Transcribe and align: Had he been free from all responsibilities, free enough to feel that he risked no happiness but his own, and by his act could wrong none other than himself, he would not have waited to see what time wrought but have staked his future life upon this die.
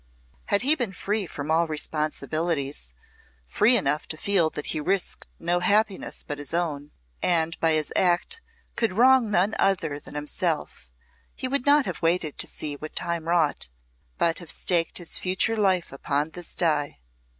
Had 0.45 0.63
he 0.63 0.73
been 0.73 0.93
free 0.93 1.27
from 1.27 1.51
all 1.51 1.67
responsibilities, 1.67 2.95
free 3.47 3.77
enough 3.77 4.07
to 4.07 4.17
feel 4.17 4.49
that 4.49 4.65
he 4.73 4.79
risked 4.81 5.27
no 5.37 5.59
happiness 5.59 6.23
but 6.27 6.39
his 6.39 6.55
own, 6.55 6.89
and 7.21 7.55
by 7.59 7.73
his 7.73 7.93
act 7.95 8.41
could 8.75 8.93
wrong 8.93 9.29
none 9.29 9.53
other 9.59 9.99
than 9.99 10.15
himself, 10.15 10.89
he 11.35 11.47
would 11.47 11.67
not 11.67 11.85
have 11.85 12.01
waited 12.01 12.39
to 12.39 12.47
see 12.47 12.75
what 12.75 12.95
time 12.95 13.27
wrought 13.27 13.69
but 14.17 14.39
have 14.39 14.49
staked 14.49 14.97
his 14.97 15.19
future 15.19 15.55
life 15.55 15.91
upon 15.91 16.31
this 16.31 16.55
die. 16.55 16.97